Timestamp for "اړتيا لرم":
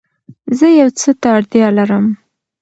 1.37-2.05